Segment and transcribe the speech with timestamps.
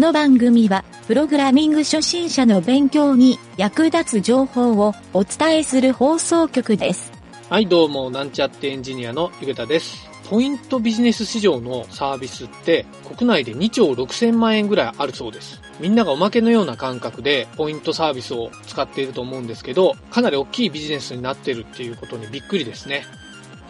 [0.00, 7.12] この番組は、プログラミング初心者の勉強に役立つ情報をお伝えする放送局です。
[7.50, 10.08] はい、どうも、なんちゃってエンジニアのゆげたです。
[10.30, 15.60] ポイントビジネス市場のサービスって国内で2兆6000万円ぐらいあるそうです。
[15.80, 23.04] みんながおまけのような感覚でポイントサービスを使っていると思うんですけど、かなり大きいビジネスになってるっていうことにびっくりですね。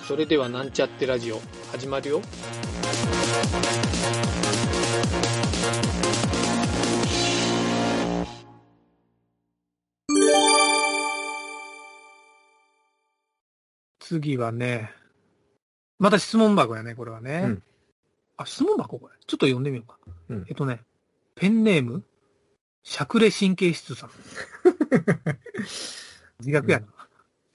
[0.07, 1.41] それではなんちゃってラジオ
[1.73, 2.23] 始まるよ。
[14.11, 14.91] 次はね、
[16.01, 17.43] また質問箱やね、これはね。
[17.45, 17.63] うん
[18.37, 19.15] あ、質問箱これ。
[19.27, 19.99] ちょっと読んでみようか。
[20.31, 20.81] うんえっとね、
[21.37, 22.03] ペンネーム、
[22.83, 24.11] しゃくれ神経質さん。
[26.41, 26.87] 自虐やな、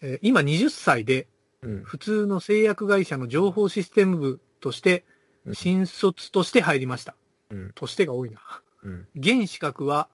[0.02, 1.28] えー今20歳で、
[1.62, 1.84] うん。
[1.84, 5.04] 普通の製薬会社の情報システム部として
[5.46, 7.18] う、ん新卒として入りました。
[7.50, 7.72] うん。
[7.74, 8.40] としてが多いな。
[8.84, 9.08] うん。
[9.16, 10.08] 現資格は、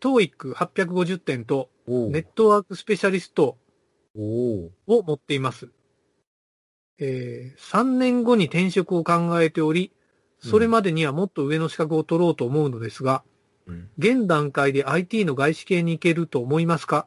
[0.00, 3.58] TOEIC850 点と、おネットワークスペシャリスト
[4.14, 5.68] おを持っています。
[7.04, 9.90] えー、3年後に転職を考えており、
[10.38, 13.24] それまでにはもっと上の資格を取ろうと思うのですが、
[13.66, 13.88] うん。
[13.98, 17.06] 現段階で IT の外資系に行けると思いますか？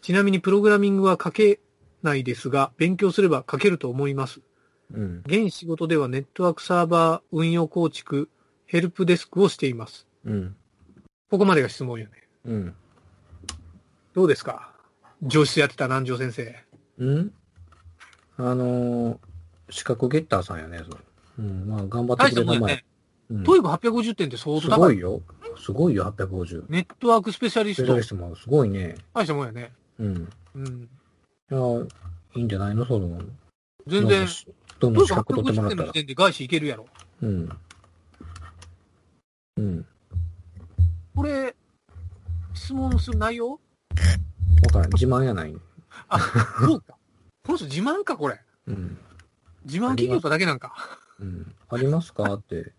[0.00, 1.60] ちなみにプログラミングは書け
[2.02, 4.40] ないですが、勉強すれば書けると思います。
[4.92, 5.22] うん。
[5.26, 8.28] 現仕事ではネットワークサーバー運用構築、
[8.66, 10.06] ヘルプデスクをしています。
[10.24, 10.56] うん。
[11.30, 12.12] ここまでが質問よね。
[12.44, 12.74] うん。
[14.14, 14.72] どうですか？
[15.22, 16.56] 情シスやってた南條先生。
[16.98, 17.32] うん？
[18.42, 19.18] あのー、
[19.70, 20.98] 資格ゲッターさんやね、それ。
[21.38, 21.68] うん。
[21.68, 22.74] まあ、頑張ってくれたまえ。
[23.28, 24.78] うん TOEIC 850点って相当す高い。
[24.78, 25.22] ごいよ。
[25.56, 26.64] すごいよ、850。
[26.68, 28.02] ネットワークスペシャリストスペシャリ。
[28.02, 28.96] ストもすごいね。
[29.14, 29.70] 大したもんやね。
[30.00, 30.28] うん。
[30.56, 30.88] うん。
[31.48, 31.58] いや、
[32.34, 33.22] いいんじゃないのその、
[33.86, 34.26] 全然、
[34.80, 35.92] どんどん資格取っても850らったら点の時。
[35.92, 36.86] 点で外資いけるやろ。
[37.22, 37.48] うん。
[39.58, 39.86] うん。
[41.14, 41.54] これ、
[42.52, 43.50] 質問する内容？
[43.52, 43.58] わ
[44.72, 44.90] からん。
[44.92, 45.54] 自慢やない。
[46.08, 46.18] あ、
[46.66, 46.96] そうか。
[47.44, 48.40] この人自慢か、これ。
[48.66, 48.98] うん。
[49.64, 50.74] 自慢企業だけなんか。
[51.20, 51.54] うん。
[51.68, 52.34] ありますか？
[52.34, 52.72] って。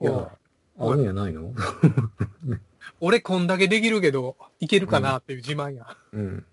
[0.00, 0.30] いや、
[0.78, 1.52] あるんやないの？
[3.00, 5.96] 俺こんだけできるけど、いけるかなっていう自慢や。
[6.12, 6.44] うん。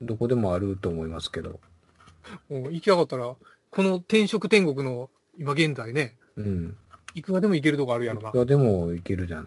[0.00, 1.60] どこでもあると思いますけど。
[2.48, 3.34] もう行きたかったら、
[3.70, 6.76] この転職天国の今現在ね、うん。
[7.14, 8.28] いくらでもいけるとこあるやろな。
[8.30, 9.46] いくらでもいけるじゃない。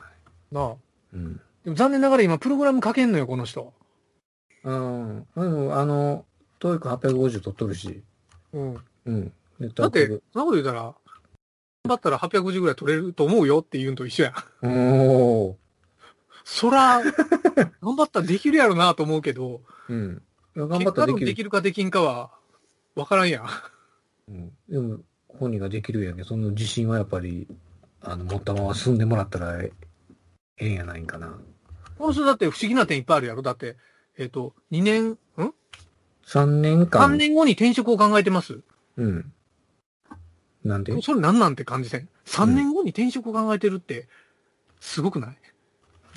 [0.52, 0.76] なあ。
[1.14, 1.42] うん。
[1.64, 3.74] でも残念ながら今プログラム書けんのよ、この人。
[4.64, 5.28] うん。
[5.36, 6.26] でも、あの、
[6.60, 8.04] TOEIC 850取っとるし。
[8.54, 8.78] うん。
[9.06, 9.34] うん。
[9.60, 10.96] でだって、そんなこと言うたら、頑
[11.88, 14.34] 張ったら850ぐらい取れると思うよって言うんと一緒やん。
[14.68, 15.56] おー。
[16.44, 17.02] そら、
[17.82, 20.22] 頑張ったらできるやろなと思うけど、うん。
[20.56, 21.26] 頑張ったらできる。
[21.26, 22.32] できるかできんかは、
[22.96, 23.46] わからんやん。
[24.30, 24.52] うん。
[24.70, 26.24] でも、本人ができるやんけ。
[26.24, 27.48] その自信はやっぱり、
[28.02, 29.72] あの、持ったまま進んでもらったらえ
[30.58, 31.38] ええんやないんかな。
[31.98, 33.78] この人だって不思議な点いっぱいあるやろだって、
[34.18, 35.18] えっ、と、2年、ん
[36.26, 37.10] ？3年間。
[37.12, 38.62] ?3 年後に転職を考えてます。
[38.98, 39.32] うん。
[40.64, 41.00] なんで？
[41.02, 44.08] それなんなんて感じせん？3年後に転職を考えてるって、
[44.80, 45.38] すごくない、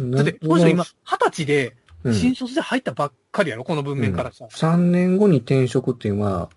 [0.00, 0.88] だって、この人今、20
[1.30, 4.46] 歳で、うん、新卒で入ったばっかりやろこの文面からさ。
[4.50, 6.48] 3年後に転職っていうのは、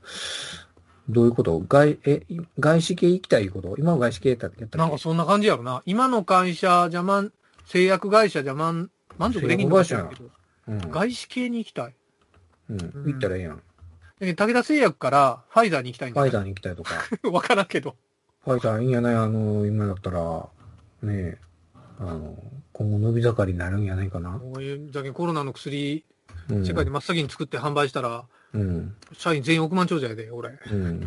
[1.10, 1.60] どういうこと？
[1.60, 2.26] 外、え、
[2.60, 3.76] 外資系行きたいこと？
[3.78, 4.66] 今は外資系やったっけ？
[4.78, 5.84] なんかそんな感じやろな。
[5.86, 7.34] 今の会社じゃ満、
[7.66, 10.30] 製薬会社じゃ満、満足できんのかしらんけど、
[10.68, 10.92] うん。
[10.92, 11.96] 外資系に行きたい。
[12.70, 12.78] うん。
[13.06, 13.62] 行ったらええやん。
[14.20, 16.96] で武田製薬からファイザーに行きたいんだファイザーに行きたいとか。
[17.30, 17.96] わからんけど。
[18.46, 19.16] ファイザーいいんやない？
[19.16, 20.48] あの、今だったら、
[21.02, 21.38] ねえ、
[22.00, 22.38] あの、
[22.72, 24.40] 今後伸び盛りになるんやないかな。
[24.40, 26.06] こういう、だけどコロナの薬、
[26.50, 26.66] うん。
[26.66, 28.96] 世界で真っ先に作って販売したら、うん。
[29.14, 30.58] 社員全員億万長者やで、俺。
[30.72, 31.00] うん。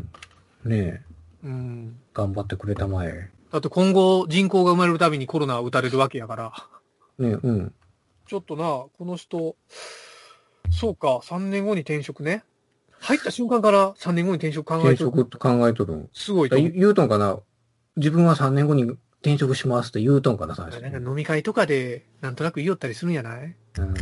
[0.65, 1.03] ねえ、
[1.45, 1.99] うん。
[2.13, 3.31] 頑張ってくれたまえ。
[3.53, 6.53] だって今後人口が生まれるたびにコロナ打たれるわけやから。
[7.19, 7.75] ねえ、うん。
[8.27, 9.57] ちょっとな、この人、
[10.71, 12.43] そうか、3年後に転職ね。
[12.99, 15.11] 入った瞬間から3年後に転職考え転てる。
[15.11, 16.09] 職って考えとるん？
[16.13, 16.71] すごいと思う。
[16.71, 17.39] 言言うとんかな？
[17.97, 18.83] 自分は3年後に
[19.23, 20.81] 転職しますって言うとんかな最初。
[20.81, 23.49] なんか飲み会とかで、なんとなく言いよったりするんやない？
[23.49, 23.95] いうん。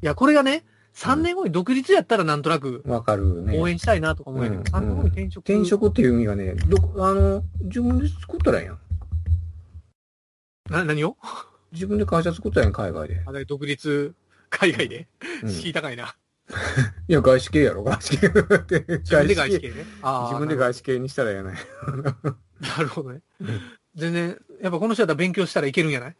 [0.00, 3.58] や、これがね、3年後に独立やったらなんとなくわかるね。
[3.58, 5.44] 応援したいなとか思うやけど、うん3年後に転職。
[5.44, 8.78] 転職っていう意味がね、ど、あの、自分で作ったらええやん。
[10.70, 11.16] な、何を？
[11.72, 13.22] 自分で会社作ったやん、海外で。
[13.24, 14.14] あれ、独立、
[14.50, 15.08] 海外で、
[15.42, 16.14] うん、敷居い高いな。
[17.08, 18.28] や、外資系やろ、外資系。
[18.28, 18.36] 自
[19.16, 19.86] 分で外資系ね？
[20.02, 21.56] あー自分で外資系にしたらええやない。
[22.60, 23.62] なるほどねうん。
[23.94, 26.16] 全然、やっぱこの人だったら勉強したらいけるんやない？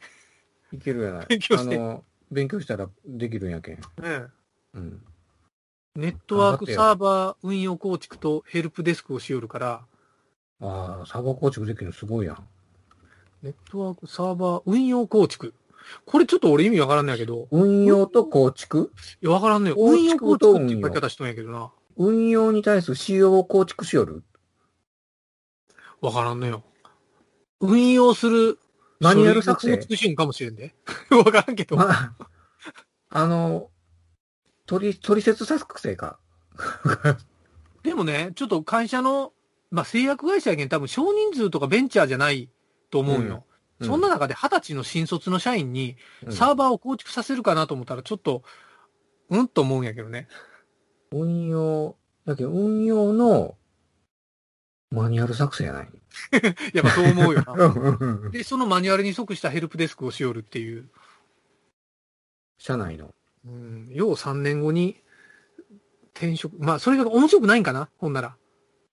[0.72, 1.26] いけるやない。
[1.28, 3.76] 勉強してあの、勉強したらできるんやけん。
[3.76, 3.82] ね
[4.74, 5.02] うん。
[5.96, 9.84] ネットワークサーバー運用構築とヘルプデスクをしよるから、
[10.60, 12.48] ああ、サーバー構築できるのすごいやん。
[13.42, 15.54] ネットワーク、サーバー、運用構築。
[16.06, 18.92] これちょっと俺意味わからんないけど、運用と構築？
[19.20, 19.76] いや、わからんねよ。
[19.76, 21.72] 運用構築っていう書き方しとんやけどな。
[21.96, 24.22] 運用に対する仕様を構築しよる？
[26.00, 26.62] わからんのよ。
[27.60, 28.58] 運用する、
[29.00, 29.76] マニュアル作成？
[29.76, 30.74] 構築しよんかもしれんで。
[31.10, 31.76] わからんけど。
[31.76, 32.14] まあ、
[33.10, 33.70] あの、
[34.66, 36.20] 取り、取説作成か。
[37.82, 39.32] でもね、ちょっと会社の、
[39.72, 42.48] まあ、製薬会社やけん多分少人数とかベンチャーじゃない
[42.92, 43.44] と思うよ。
[43.80, 48.44] そんな中で二十歳の新卒の社員にうんサーバーを構築させるかなと思ったらちょっと、
[49.30, 50.28] うんと思うんやけどね。
[51.10, 51.96] 運用、
[52.26, 53.56] だけど運用の
[54.90, 55.88] マニュアル作成やない？
[56.74, 57.52] やっぱそう思うよな。
[57.56, 60.90] うんで、そのマニュアルに即したヘルプデスクをしよるっていう。
[62.58, 63.14] 社内の。
[63.44, 65.02] うん、要3年後に
[66.14, 67.88] 転職、まあ、それが面白くないんかな？
[67.98, 68.36] ほんなら。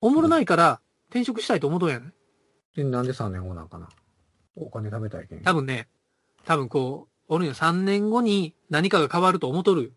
[0.02, 2.14] おもろないから転職したいと思うとんやね。
[2.76, 3.90] で、なんで3年後なんかな？
[4.56, 5.42] お金食べたいけん。
[5.42, 5.88] 多分ね、
[6.46, 7.54] 多分こう、おるんよ。
[7.54, 9.94] 3年後に何かが変わると思っとる。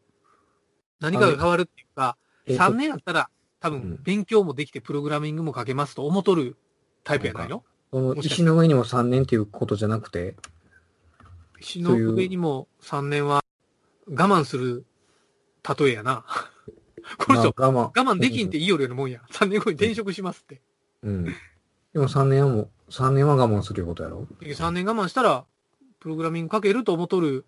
[1.01, 2.17] 何かが変わるっていうか、
[2.47, 3.29] えっと3年やったら
[3.61, 6.57] 多分うん勉強もできてプログラミングも書けますと思っとる
[7.05, 7.65] タイプやないの？
[7.91, 10.37] その石の上にも3年っていうことじゃなくて、
[11.61, 13.43] 石の上にも3年は
[14.09, 14.85] 我慢する
[15.79, 16.25] 例えやな。
[17.19, 17.55] この人。
[17.57, 19.21] 我慢できんって言いよるようなもんや。
[19.33, 20.61] 3年後に転職しますって。
[21.03, 21.35] うん。
[21.93, 25.45] でも3年はもう、3年は我慢するいうことやろ3年我慢したら、
[26.01, 27.45] プログラミング書けると思っとる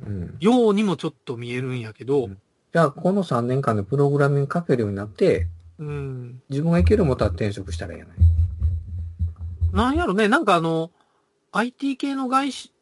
[0.00, 0.36] うん。
[0.40, 2.28] ようにもちょっと見えるんやけど、
[2.72, 6.42] じゃあ、この3年間でプログラミング書けるようになって、うん。
[6.48, 8.16] 自分がいけるもったら転職したらいいやない。
[9.72, 10.90] なんやろね、なんかあの、
[11.52, 12.72] IT 系の外資、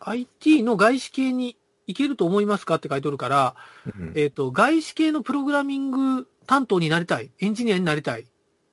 [0.00, 1.56] IT の外資系に
[1.86, 3.54] 行けると思いますかって書いておるから、
[3.86, 4.12] うん。
[4.16, 8.26] えっ、と、外資系のプログラミング担当になりたい、エンジニアになりたい、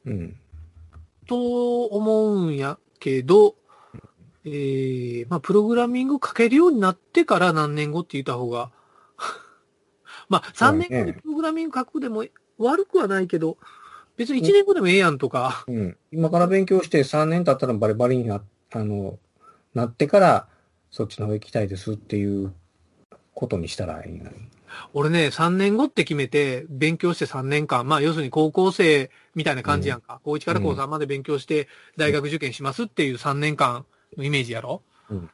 [0.05, 0.35] うん。
[1.27, 3.55] と思うんやけど、
[4.45, 8.71] えー、まあ、プログラミング書けるようになってから何年後って言った方が、
[10.29, 12.25] まあ、3年後にプログラミング書くでも
[12.57, 13.57] 悪くはないけど、
[14.17, 15.97] 別に1年後でもええやんとか、うん。
[16.11, 19.17] 今から勉強して3年経ったらバリバリにな、あの、
[19.73, 20.47] なってから、
[20.91, 22.53] そっちの方行きたいですっていう
[23.33, 24.35] ことにしたらいいのに。
[24.93, 30.21] 俺ね、3年後って決めて、勉強して3年間、まあ、要するに高校生みたいな感じやんか。
[30.23, 31.67] 高1から高3まで勉強して、
[31.97, 33.85] 大学受験しますっていう3年間
[34.17, 34.83] のイメージやろ？
[35.09, 35.29] うん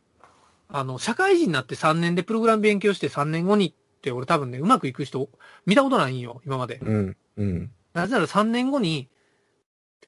[0.71, 5.27] あの、社会人になって3年でプログラム勉強して3年後にって、俺多分ね、うまくいく人、
[5.65, 6.79] 見たことないんよ、今まで。
[6.83, 7.17] うん。
[7.37, 7.71] うん。
[7.93, 9.09] なぜなら3年後に、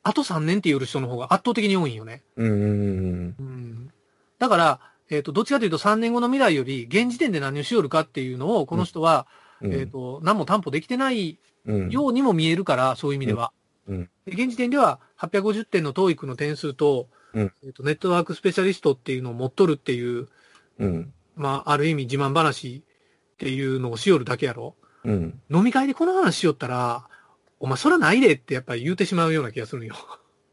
[0.04, 2.22] あと3年って言う人の方が圧倒的に多いんよね。
[2.36, 2.52] うん。
[2.52, 3.36] うん。
[3.40, 3.92] うん。
[4.38, 9.28] だから、えっ、と、どっちかというと3年後の未来より、現時点で何をしよるかっていうのを、この人は、
[9.62, 9.74] うん。
[9.74, 13.52] えっ、と、何も担保できてないうん、ようにも見えるから、そういう意味では。
[13.88, 20.28] うん現時点では850点の TOEIC の点数と、うんえっとネットワークスペシャリストっていうのを持っとるっていう、
[20.80, 21.14] うん。
[21.36, 22.84] まあ、ある意味自慢話
[23.34, 24.76] っていうのをしよるだけやろ。
[25.04, 25.40] うん。
[25.50, 27.08] 飲み会でこの話しよったら、
[27.60, 29.96] お前そらないでってやっぱり言うてしまうような気がするんよ。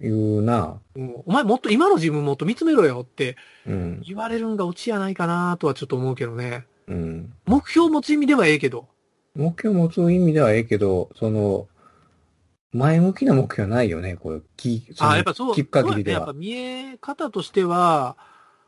[0.00, 0.80] 言うな。
[0.94, 3.36] うんお前もっと今の自分もっと見つめろよって
[3.66, 4.02] うん。
[4.06, 6.66] 言われるんがオチやないかなとはちょっと思うけどね。
[6.86, 7.32] うん。
[7.46, 8.88] 目標を持つ意味ではええけど。
[9.34, 11.68] 目標持つ意味ではええけど、その、
[12.72, 14.40] 前向きな目標はないよね、これ。
[14.56, 15.54] きそのあ、やっぱそう。
[15.54, 16.32] 聞く限りでねやっぱ。
[16.32, 18.16] 見え方としては、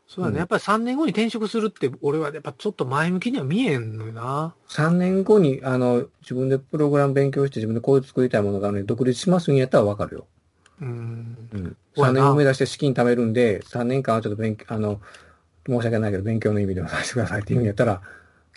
[0.07, 0.33] そうだね。
[0.33, 4.55] うんやっぱり3年後に転職するって、俺はやっぱちょっと前向きには見えんのよな。
[4.69, 10.27] 3年後に、あの、自分でプログラム勉強して自分でこういう作りたいものがあるのに独立しますんやったらわかるよ。
[10.81, 11.49] うん。
[11.53, 11.61] うん。
[11.61, 14.99] 3そうやな年後目指して資金貯めるんで、3年間はちょっと勉強、あの、
[15.67, 18.01] 申し訳ないけど勉強の意味でもさせてくださいっていう意味やったら、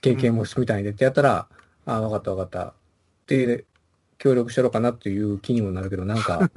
[0.00, 1.46] 経験もみたいでってやったら、
[1.86, 2.74] ああ、わかったわかった。
[3.26, 3.64] で、
[4.18, 6.50] 協力しろうかなっていう気にもなるけど、なんか、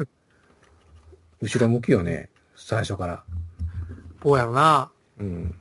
[1.42, 3.24] 後ろ向きよね、最初から。
[4.22, 4.90] こうやろな。
[5.20, 5.56] うん。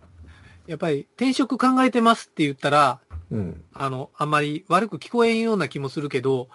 [0.67, 3.65] やっぱり転職考えてますって言ったら、うん。
[3.73, 6.49] あの、あんまり悪く聞こえんような気もするけど、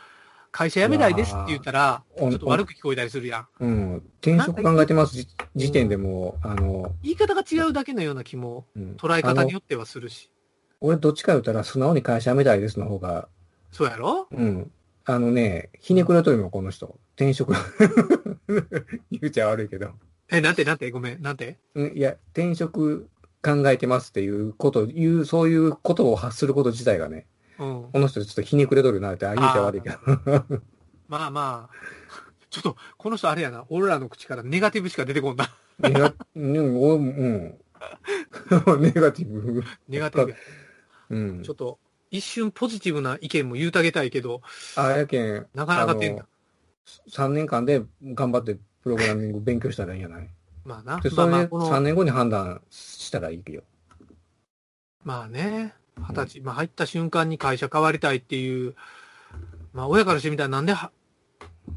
[0.51, 3.47] 会社辞めないですって言ったら、ちょっと悪く聞こえたりするやん。
[3.59, 3.95] うん。
[4.21, 10.29] 転職考えてますじ時点でもう、あの、言い方が違うだけのような気も、うん捉え方によってはするし。
[10.81, 13.29] 俺どっちか言ったら素直に会社辞めたいですの方が、
[13.71, 14.27] そうやろ？
[14.31, 14.71] うん。
[15.05, 16.99] あのね、ひねくれとるよ、この人。
[17.15, 17.53] 転職。
[19.09, 19.91] 言うちゃ悪いけど。
[20.29, 20.91] え、なんてなんて？
[20.91, 21.59] ごめん、なんて？
[21.75, 23.09] うん、いや、転職
[23.41, 27.23] 考えてますっていうこと、いう、そういうことを発すること自体がね、うん。
[27.61, 29.97] この人ちょっとひねくれとるなって、あ、言うちゃ悪いけど。
[31.07, 31.75] まあまあ、
[32.49, 35.53] ちょっと、この人あれやな、俺らの口からネガティブしか出てこんな。
[35.79, 37.59] ネガ、うん、おうん。
[38.81, 39.63] ネガティブ。
[39.87, 40.37] ネガティブや。
[41.09, 41.53] うんちょ。
[41.53, 44.41] っと、一瞬ポジティブな意見も言うてあげたいけど、
[44.75, 46.25] あ、やけん、なかなか出んな。
[47.09, 50.29] 3年間で頑張ってプログラミング勉強したらいいんじゃない？
[50.65, 50.99] まあな。
[50.99, 53.63] で、まそれであまあこの3年後に判断したらいいよ。
[55.03, 55.73] まあね、
[56.07, 58.75] 二十歳、まあ入った瞬間に会社変わりたいっていう、
[59.73, 60.91] まあ親からしてみたらなんでは、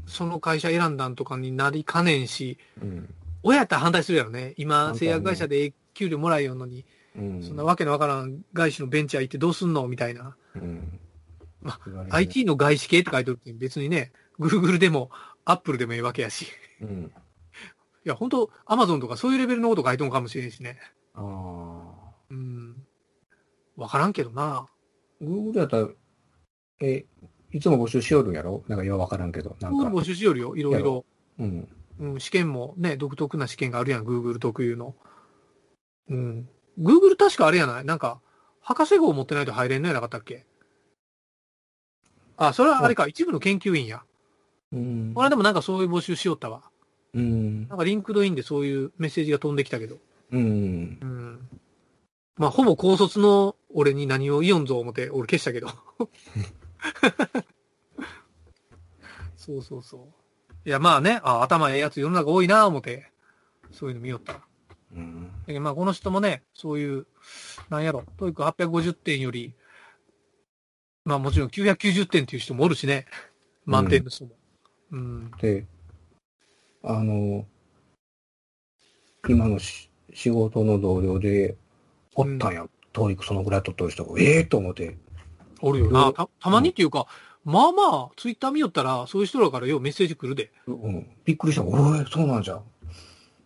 [0.05, 3.13] その会社選んだんとかになりかねんし、うん。
[3.43, 4.53] 親やったら反対するやろね。
[4.57, 6.85] 今、製薬会社で給料もらえよんのに、
[7.17, 7.43] うん。
[7.43, 10.35] そんなわけのわからん外資のベンチャー行ってどうすんのみたいな。
[10.55, 10.99] うん。
[11.61, 15.11] ま言われるね IT の外資系って書いてるって別にね、Google でも
[15.45, 16.43] Apple でもいいわけやし。
[16.81, 17.11] いうん。
[18.05, 20.79] や、本当 Amazon とかそういうレベルのこと書いてるのかもしれんしね。
[21.13, 21.84] ああ。
[23.77, 23.83] うん。
[23.83, 24.67] わからんけどな。
[25.21, 25.89] Google やったら、
[26.81, 27.05] え、
[27.51, 28.63] いつも募集しよるんやろ？
[28.67, 29.55] なんかようわからんけど。
[29.61, 29.85] なんか。
[29.85, 31.05] 募集しよるよ、いろいろ。
[31.39, 31.67] うん。
[31.99, 34.95] うん、試験もね、独特な試験があるやん、Google 特有の。
[36.09, 36.49] うん。
[36.77, 37.85] Google 確かあれやない？
[37.85, 38.19] なんか、
[38.59, 40.45] 博士号を持ってないと入れんのやなかったっけ？
[42.37, 44.03] あ、それはあれか、一部の研究員や。
[44.73, 46.63] うんこれでもなんかそういう募集しよったわ。
[47.13, 49.99] うんなんか LinkedIn でそういうメッセージが飛んできたけど。
[50.31, 50.41] うん。
[50.41, 51.49] うん。
[52.37, 55.69] まあ、ほぼ高卒の俺に何を言いよんぞ思って、俺消したけど。
[59.37, 60.01] そうそうそう。
[60.67, 63.11] いや、まあね、あ頭ええやつ世の中多いな思って、
[63.71, 64.41] そういうの見よったら。
[64.95, 65.27] うん。
[65.27, 67.05] だけどまあ、この人もね、そういう、
[67.69, 69.53] なんやろ、 TOEIC 850点より、
[71.03, 73.05] まあもちろん990点っていう人もおるしね。
[73.65, 74.31] 満点の人も。
[74.91, 75.31] うん。
[75.39, 75.65] で、
[76.83, 77.45] あの、
[79.27, 81.55] 今のし仕事の同僚で、
[82.15, 82.65] おったんや。
[82.93, 84.97] TOEIC そのぐらい取っとる人が、ええと思って。
[85.61, 86.13] おるよな。
[86.13, 87.07] た、たまにっていうか、
[87.43, 90.51] まあまあ、ツイッター見よったら、そういう人らからようメッセージ来るで。
[90.65, 91.07] うん。
[91.25, 91.63] びっくりした。
[91.63, 92.61] おい、そうなんじゃ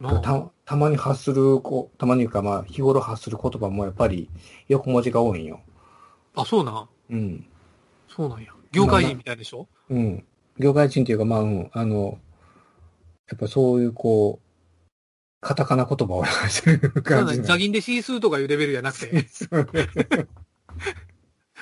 [0.02, 4.30] たたまに発するこ、たまにいうか、まあ、日頃発する言葉もやっぱり
[4.70, 5.60] 横文字が多いんよ。
[6.36, 6.88] あ、そうなん？
[7.10, 7.46] うん。
[8.08, 8.54] そうなんや。
[8.72, 9.68] 業界人みたいでしょ？
[9.90, 10.24] うん。
[10.58, 12.18] 業界人っていうか、まあ、うん、あの、
[13.30, 14.49] やっぱそういう、こう、
[15.42, 19.26] カタカナ言葉を話してる感じなんザギンでシースーとかいうレベルじゃなくて、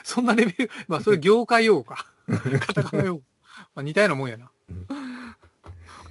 [0.03, 2.05] そんなレベル、まあそれ業界用語か。
[2.59, 3.21] カタカナ用語。
[3.75, 4.87] まあ似たようなもんやなうん。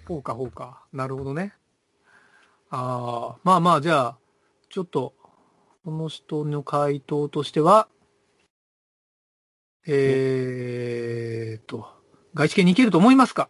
[0.06, 0.84] ほうかほうか。
[0.92, 1.54] なるほどね。
[2.70, 4.18] ああ、まあまあじゃあ、
[4.70, 5.14] ちょっと、
[5.84, 7.88] この人の回答としては、
[9.86, 11.88] えーっと、
[12.34, 13.48] 外資系に行けると思いますか？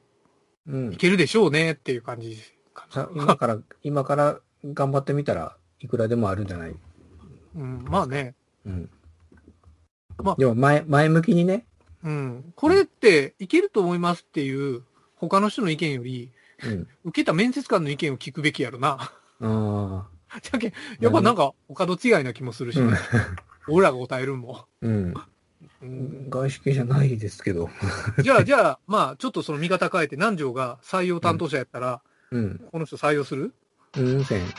[0.67, 0.97] うん行。
[0.97, 2.43] けるでしょうねっていう感じ
[2.77, 3.23] かさな。
[3.25, 6.75] 今から、今から頑張ってみたらいくらでもあるんじゃない？
[7.57, 8.35] うん、まあね。
[8.65, 8.91] うん。
[10.23, 11.67] まあでも前、前向きにね。
[12.05, 12.53] うん。
[12.55, 14.83] これっていけると思いますっていう
[15.17, 16.31] 他の人の意見より、
[16.65, 16.89] うん。
[17.05, 18.89] 受けた面接官の意見を聞くべきやろな。
[19.01, 20.07] ああ。
[20.43, 22.95] じゃけんやっぱなんか、お門違いな気もするし、うん
[23.69, 24.67] 俺らが答えるんも。
[24.81, 25.15] うん。
[25.83, 27.69] うん、外資系じゃないですけど。
[28.23, 31.99] じゃあ、じゃあ、まあ、ちょっとその見方変えて、南條が採用担当者やったら、うん。
[32.71, 33.53] この人採用する？
[33.97, 34.43] うん、せん。
[34.45, 34.51] ま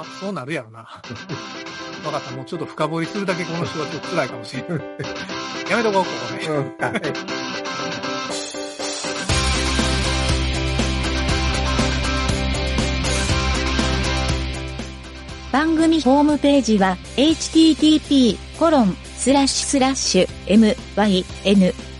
[0.00, 0.78] あ、そうなるやろな。
[0.80, 2.30] わかった。
[2.34, 4.70] もうちょっと深掘りするだけこの人はちょっと辛いかもしれない。
[5.70, 6.46] やめとこう、ここで。
[6.46, 6.56] うん。
[6.78, 7.02] はい。
[15.52, 18.36] 番組ホームページは http://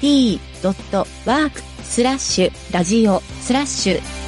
[0.03, 4.26] mynt.work スラッシュラジオスラッシュ